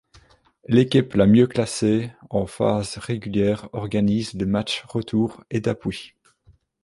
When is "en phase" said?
2.31-2.97